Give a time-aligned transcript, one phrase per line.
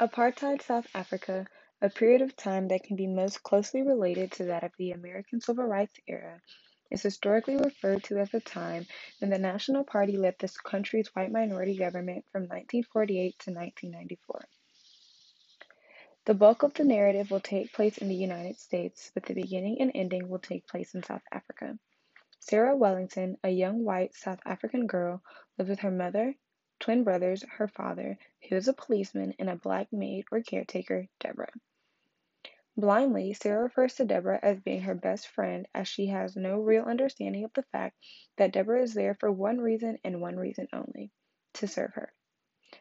[0.00, 1.46] Apartheid South Africa,
[1.82, 5.42] a period of time that can be most closely related to that of the American
[5.42, 6.40] Civil Rights era,
[6.90, 8.86] is historically referred to as the time
[9.18, 14.48] when the National Party led this country's white minority government from 1948 to 1994.
[16.24, 19.82] The bulk of the narrative will take place in the United States, but the beginning
[19.82, 21.78] and ending will take place in South Africa.
[22.38, 25.22] Sarah Wellington, a young white South African girl,
[25.58, 26.34] lives with her mother,
[26.80, 31.52] twin brothers, her father, who is a policeman, and a black maid or caretaker, Deborah.
[32.76, 36.84] Blindly, Sarah refers to Deborah as being her best friend as she has no real
[36.84, 37.96] understanding of the fact
[38.36, 41.10] that Deborah is there for one reason and one reason only
[41.54, 42.12] to serve her.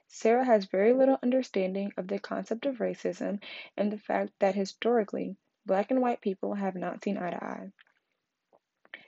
[0.08, 3.42] Sarah has very little understanding of the concept of racism
[3.76, 7.72] and the fact that historically, black and white people have not seen eye to eye.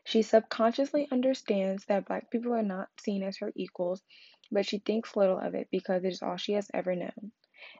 [0.03, 4.03] She subconsciously understands that black people are not seen as her equals
[4.51, 7.31] but she thinks little of it because it is all she has ever known.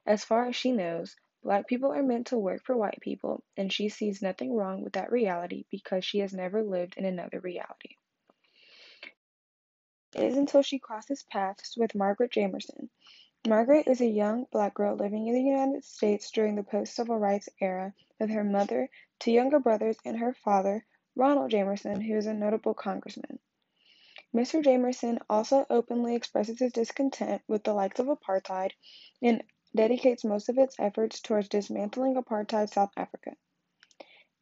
[0.05, 3.71] As far as she knows, black people are meant to work for white people, and
[3.71, 7.97] she sees nothing wrong with that reality because she has never lived in another reality.
[10.15, 12.89] It is until she crosses paths with Margaret Jamerson.
[13.47, 17.17] Margaret is a young black girl living in the United States during the post civil
[17.17, 22.25] rights era with her mother, two younger brothers, and her father, Ronald Jamerson, who is
[22.25, 23.39] a notable congressman.
[24.33, 24.63] Mr.
[24.63, 28.71] Jamerson also openly expresses his discontent with the likes of apartheid
[29.21, 29.43] and
[29.75, 33.35] dedicates most of its efforts towards dismantling apartheid South Africa.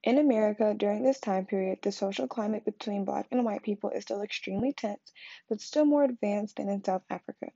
[0.03, 4.03] In America, during this time period, the social climate between black and white people is
[4.03, 5.11] still extremely tense,
[5.49, 7.51] but still more advanced than in South Africa.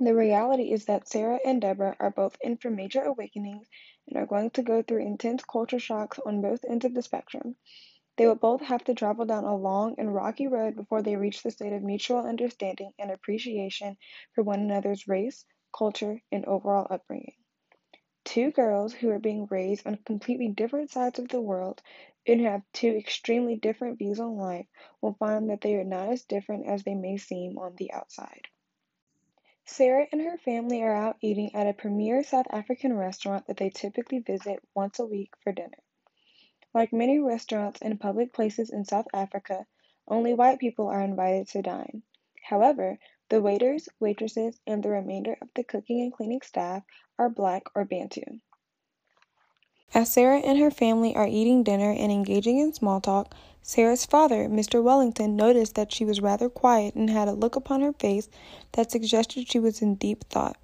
[0.00, 3.68] The reality is that Sarah and Deborah are both in for major awakenings
[4.08, 7.56] and are going to go through intense culture shocks on both ends of the spectrum.
[8.16, 11.42] They will both have to travel down a long and rocky road before they reach
[11.42, 13.98] the state of mutual understanding and appreciation
[14.34, 15.44] for one another's race,
[15.76, 17.36] culture, and overall upbringing.
[18.24, 21.82] Two girls who are being raised on completely different sides of the world
[22.26, 24.66] and who have two extremely different views on life
[25.02, 28.48] will find that they are not as different as they may seem on the outside.
[29.64, 33.70] Sarah and her family are out eating at a premier South African restaurant that they
[33.70, 35.78] typically visit once a week for dinner.
[36.74, 39.66] Like many restaurants and public places in South Africa,
[40.08, 42.02] only white people are invited to dine.
[42.42, 46.82] However, the waiters, waitresses, and the remainder of the cooking and cleaning staff
[47.18, 48.40] are black or Bantu.
[49.94, 54.48] As Sarah and her family are eating dinner and engaging in small talk, Sarah's father,
[54.48, 54.82] Mr.
[54.82, 58.30] Wellington, noticed that she was rather quiet and had a look upon her face
[58.72, 60.56] that suggested she was in deep thought.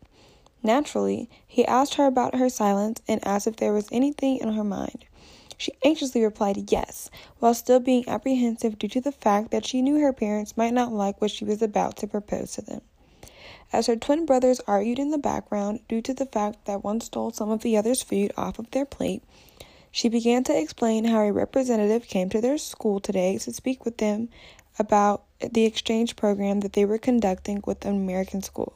[0.62, 4.64] Naturally, he asked her about her silence and asked if there was anything in her
[4.64, 5.04] mind.
[5.58, 10.00] She anxiously replied yes, while still being apprehensive due to the fact that she knew
[10.00, 12.80] her parents might not like what she was about to propose to them.
[13.72, 17.32] As her twin brothers argued in the background due to the fact that one stole
[17.32, 19.22] some of the other's food off of their plate,
[19.90, 23.98] she began to explain how a representative came to their school today to speak with
[23.98, 24.28] them
[24.78, 28.72] about the exchange program that they were conducting with an American school.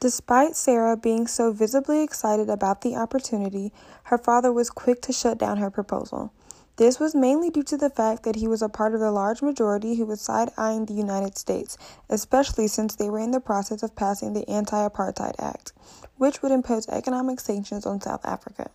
[0.00, 3.72] Despite Sarah being so visibly excited about the opportunity,
[4.04, 6.32] her father was quick to shut down her proposal.
[6.78, 9.42] This was mainly due to the fact that he was a part of the large
[9.42, 11.76] majority who was side eyeing the United States,
[12.08, 15.72] especially since they were in the process of passing the Anti Apartheid Act,
[16.18, 18.70] which would impose economic sanctions on South Africa.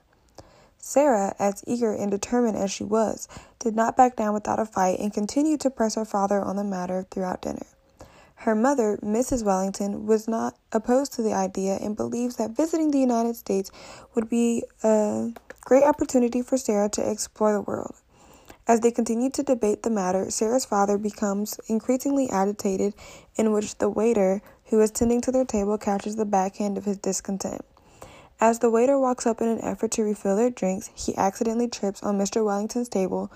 [0.78, 5.00] Sarah, as eager and determined as she was, did not back down without a fight
[5.00, 7.66] and continued to press her father on the matter throughout dinner.
[8.36, 9.46] Her mother, Mrs.
[9.46, 13.72] Wellington, was not opposed to the idea and believes that visiting the United States
[14.14, 15.32] would be a
[15.66, 17.96] great opportunity for Sarah to explore the world.
[18.68, 22.94] As they continue to debate the matter, Sarah's father becomes increasingly agitated,
[23.36, 26.98] in which the waiter, who is tending to their table, catches the backhand of his
[26.98, 27.66] discontent.
[28.40, 32.02] As the waiter walks up in an effort to refill their drinks, he accidentally trips
[32.04, 32.44] on Mr.
[32.44, 33.32] Wellington's table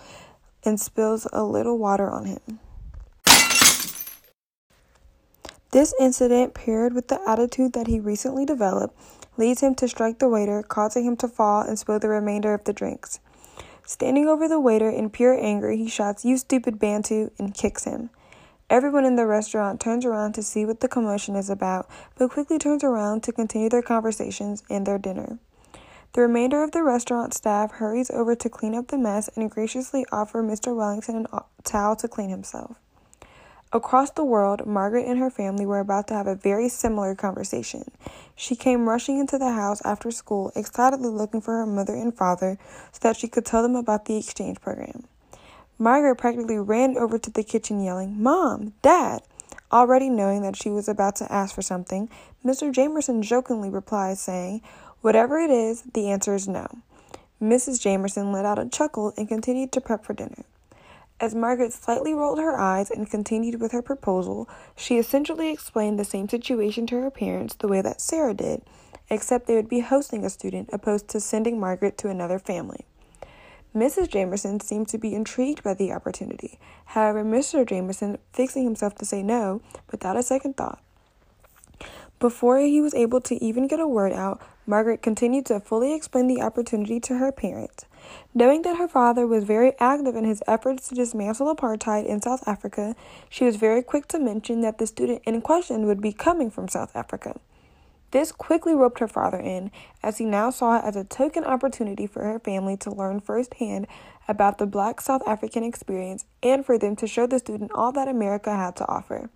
[0.63, 2.60] and spills a little water on him.
[5.72, 8.98] This incident, paired with the attitude that he recently developed,
[9.38, 12.63] leads him to strike the waiter, causing him to fall and spill the remainder of
[12.63, 13.19] the drinks.
[13.86, 18.10] Standing over the waiter in pure anger, he shouts, You stupid Bantu, and kicks him.
[18.69, 22.57] Everyone in the restaurant turns around to see what the commotion is about, but quickly
[22.57, 25.39] turns around to continue their conversations and their dinner.
[26.13, 30.06] The remainder of the restaurant staff hurries over to clean up the mess and graciously
[30.12, 30.75] offer Mr.
[30.75, 32.78] Wellington a towel to clean himself.
[33.74, 37.84] Across the world, Margaret and her family were about to have a very similar conversation.
[38.36, 42.58] She came rushing into the house after school, excitedly looking for her mother and father
[42.92, 45.04] so that she could tell them about the exchange program.
[45.78, 49.22] Margaret practically ran over to the kitchen, yelling, Mom, Dad,
[49.72, 52.10] Already knowing that she was about to ask for something,
[52.46, 52.74] Mr.
[52.74, 54.62] Jamerson jokingly replies, saying,
[55.02, 56.68] Whatever it is, the answer is no.
[57.42, 57.81] Mrs.
[57.81, 60.46] Jamerson let out a chuckle and continued to prep for dinner.
[61.19, 66.06] As Margaret slightly rolled her eyes and continued with her proposal, she essentially explained the
[66.06, 68.62] same situation to her parents the way that Sarah did,
[69.10, 72.86] except they would be hosting a student opposed to sending Margaret to another family.
[73.75, 74.10] Mrs.
[74.10, 76.60] Jamerson seemed to be intrigued by the opportunity.
[76.86, 77.66] However, Mr.
[77.66, 79.62] Jamerson, fixing himself to say no
[79.92, 80.81] without a second thought.
[82.19, 86.25] Before he was able to even get a word out, Margaret continued to fully explain
[86.25, 87.86] the opportunity to her parents.
[88.34, 92.48] Knowing that her father was very active in his efforts to dismantle apartheid in South
[92.48, 92.96] Africa,
[93.30, 96.68] she was very quick to mention that the student in question would be coming from
[96.68, 97.40] South Africa.
[98.10, 99.70] This quickly roped her father in,
[100.02, 103.86] as he now saw it as a token opportunity for her family to learn firsthand
[104.28, 108.08] about the black South African experience and for them to show the student all that
[108.08, 109.30] America had to offer.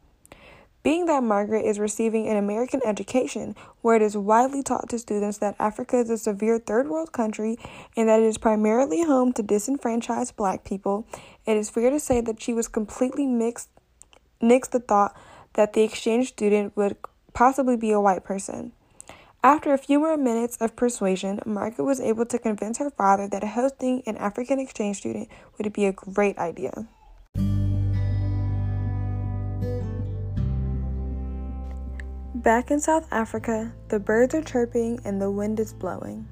[0.84, 5.38] Being that Margaret is receiving an American education where it is widely taught to students
[5.38, 7.58] that Africa is a severe third world country
[7.96, 11.06] and that it is primarily home to disenfranchised black people,
[11.46, 13.70] it is fair to say that she was completely mixed
[14.42, 15.16] nixed the thought
[15.54, 16.98] that the exchange student would
[17.34, 18.72] possibly be a white person.
[19.44, 23.44] After a few more minutes of persuasion, Margaret was able to convince her father that
[23.44, 26.88] hosting an African exchange student would be a great idea.
[32.42, 36.28] Back in South Africa, the birds are chirping and the wind is blowing.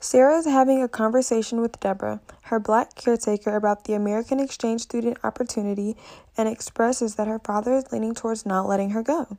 [0.00, 5.18] Sarah is having a conversation with Deborah, her black caretaker, about the American exchange student
[5.22, 5.96] opportunity
[6.36, 9.38] and expresses that her father is leaning towards not letting her go.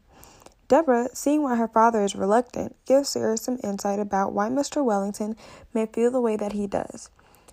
[0.70, 4.86] Deborah, seeing why her father is reluctant, gives Sarah some insight about why Mr.
[4.86, 5.36] Wellington
[5.74, 7.10] may feel the way that he does.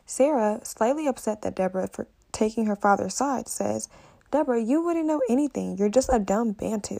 [0.06, 3.88] Sarah, slightly upset that Deborah for taking her father's side, says,
[4.34, 5.78] Deborah, you wouldn't know anything.
[5.78, 6.98] You're just a dumb Bantu.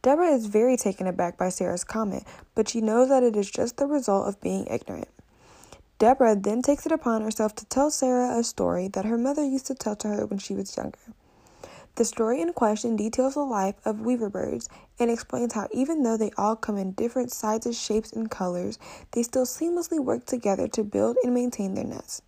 [0.00, 2.22] Deborah is very taken aback by Sarah's comment,
[2.54, 5.08] but she knows that it is just the result of being ignorant.
[5.98, 9.66] Deborah then takes it upon herself to tell Sarah a story that her mother used
[9.66, 11.00] to tell to her when she was younger.
[11.96, 14.68] The story in question details the life of weaver birds
[15.00, 18.78] and explains how, even though they all come in different sizes, shapes, and colors,
[19.10, 22.22] they still seamlessly work together to build and maintain their nests.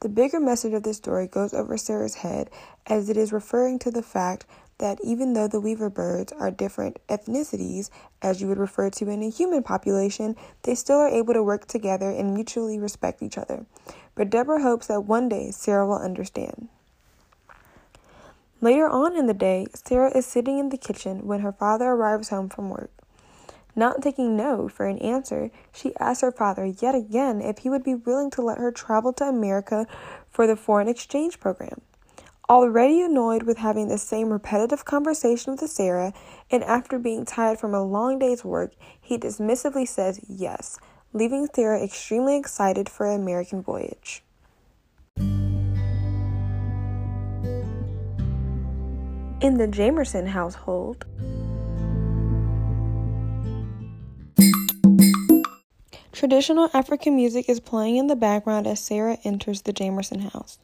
[0.00, 2.48] The bigger message of this story goes over Sarah's head
[2.86, 4.46] as it is referring to the fact
[4.78, 7.90] that even though the weaver birds are different ethnicities,
[8.22, 11.66] as you would refer to in a human population, they still are able to work
[11.66, 13.66] together and mutually respect each other.
[14.14, 16.68] But Deborah hopes that one day Sarah will understand.
[18.62, 22.30] Later on in the day, Sarah is sitting in the kitchen when her father arrives
[22.30, 22.90] home from work.
[23.76, 27.84] Not taking no for an answer, she asks her father yet again if he would
[27.84, 29.86] be willing to let her travel to America
[30.30, 31.80] for the foreign exchange program.
[32.48, 36.12] Already annoyed with having the same repetitive conversation with Sarah,
[36.50, 40.76] and after being tired from a long day's work, he dismissively says yes,
[41.12, 44.24] leaving Sarah extremely excited for an American voyage.
[49.40, 51.06] In the Jamerson household,
[56.20, 60.58] Traditional African music is playing in the background as Sarah enters the Jamerson house.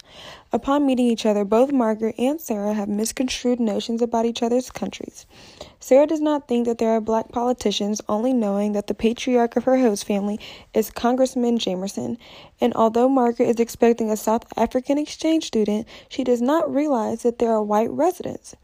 [0.52, 5.25] Upon meeting each other, both Margaret and Sarah have misconstrued notions about each other's countries.
[5.80, 9.64] Sarah does not think that there are black politicians, only knowing that the patriarch of
[9.64, 10.38] her host family
[10.75, 12.18] is Congressman Jamerson.
[12.60, 17.38] And although Margaret is expecting a South African exchange student, she does not realize that
[17.38, 18.54] there are white residents.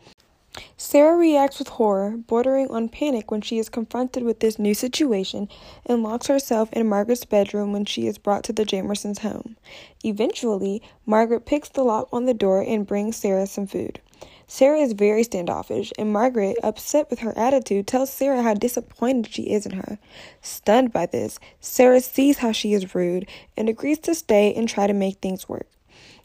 [0.76, 5.48] Sarah reacts with horror, bordering on panic when she is confronted with this new situation,
[5.86, 9.56] and locks herself in Margaret's bedroom when she is brought to the Jamersons' home.
[10.04, 14.00] Eventually, Margaret picks the lock on the door and brings Sarah some food.
[14.46, 19.44] Sarah is very standoffish, and Margaret, upset with her attitude, tells Sarah how disappointed she
[19.44, 19.98] is in her.
[20.42, 24.86] Stunned by this, Sarah sees how she is rude and agrees to stay and try
[24.86, 25.66] to make things work.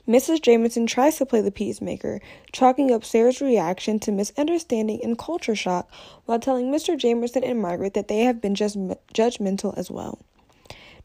[0.08, 0.40] Mrs.
[0.40, 2.22] Jamerson tries to play the peacemaker,
[2.54, 5.92] chalking up Sarah's reaction to misunderstanding and culture shock
[6.26, 6.98] while telling Mr.
[6.98, 8.78] Jamerson and Margaret that they have been just
[9.14, 10.20] judgmental as well.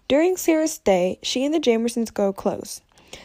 [0.07, 2.81] During Sarah's stay, she and the Jamersons go close.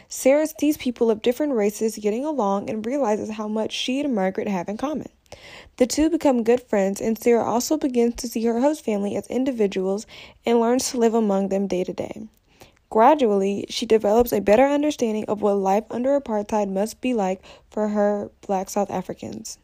[0.10, 4.48] Sarah sees people of different races getting along and realizes how much she and Margaret
[4.48, 5.10] have in common.
[5.78, 9.28] The two become good friends, and Sarah also begins to see her host family as
[9.28, 10.08] individuals
[10.44, 12.28] and learns to live among them day to day.
[12.90, 17.90] Gradually, she develops a better understanding of what life under apartheid must be like for
[17.90, 19.58] her black South Africans.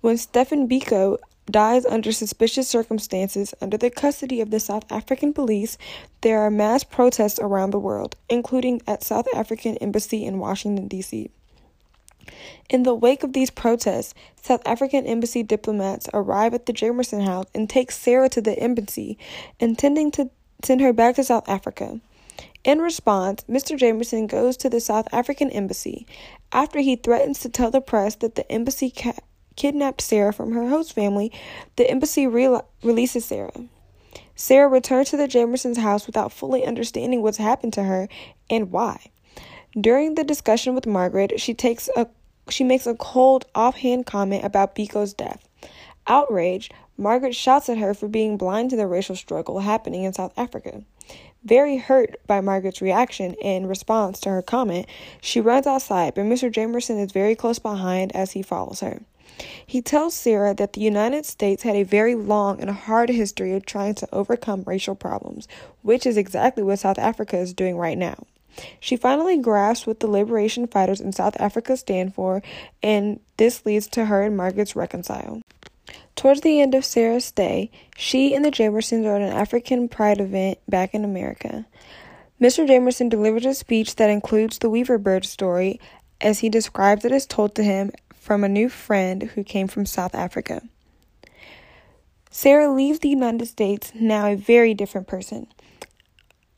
[0.00, 5.78] When Stephen Biko dies under suspicious circumstances under the custody of the South African police,
[6.22, 11.30] there are mass protests around the world, including at South African embassy in Washington D.C.
[12.70, 17.46] In the wake of these protests, South African embassy diplomats arrive at the Jamerson house
[17.54, 19.18] and take Sarah to the embassy,
[19.60, 20.30] intending to
[20.64, 22.00] send her back to South Africa.
[22.64, 23.78] In response, Mr.
[23.78, 26.06] Jamerson goes to the South African embassy
[26.50, 29.12] after he threatens to tell the press that the embassy ca-
[29.54, 31.30] kidnapped Sarah from her host family.
[31.76, 33.52] The embassy re- releases Sarah.
[34.34, 38.08] Sarah returns to the Jamersons' house without fully understanding what's happened to her
[38.48, 39.10] and why.
[39.78, 42.08] During the discussion with Margaret, she takes a
[42.48, 45.48] she makes a cold, offhand comment about Biko's death.
[46.06, 50.32] Outraged, Margaret shouts at her for being blind to the racial struggle happening in South
[50.36, 50.82] Africa.
[51.44, 54.86] Very hurt by Margaret's reaction in response to her comment,
[55.20, 56.50] she runs outside, but Mr.
[56.50, 59.02] Jamerson is very close behind as he follows her.
[59.66, 63.66] He tells Sarah that the United States had a very long and hard history of
[63.66, 65.46] trying to overcome racial problems,
[65.82, 68.24] which is exactly what South Africa is doing right now.
[68.80, 72.42] She finally grasps what the liberation fighters in South Africa stand for,
[72.82, 75.42] and this leads to her and Margaret's reconcile.
[76.16, 80.20] Towards the end of Sarah's stay, she and the Jamersons are at an African Pride
[80.20, 81.66] event back in America.
[82.40, 82.66] Mr.
[82.66, 85.80] Jamerson delivers a speech that includes the Weaver Bird story
[86.20, 89.86] as he describes it as told to him from a new friend who came from
[89.86, 90.62] South Africa.
[92.30, 95.46] Sarah leaves the United States now a very different person.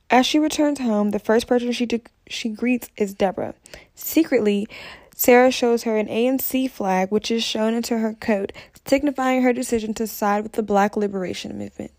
[0.08, 3.54] As she returns home, the first person she de- she greets is Deborah.
[3.94, 4.68] Secretly,
[5.14, 8.52] Sarah shows her an ANC flag, which is shown into her coat,
[8.86, 11.90] signifying her decision to side with the Black Liberation Movement.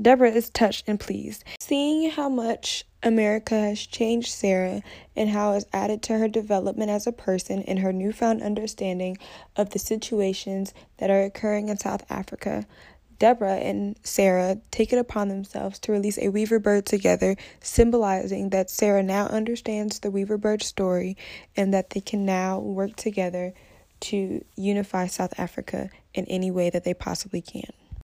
[0.00, 1.44] Deborah is touched and pleased.
[1.58, 4.82] Seeing how much America has changed Sarah
[5.14, 9.18] and how it's added to her development as a person and her newfound understanding
[9.56, 12.66] of the situations that are occurring in South Africa,
[13.18, 18.70] Deborah and Sarah take it upon themselves to release a Weaver Bird together, symbolizing that
[18.70, 21.18] Sarah now understands the Weaver Bird story
[21.54, 23.52] and that they can now work together
[24.00, 27.72] to unify South Africa in any way that they possibly can.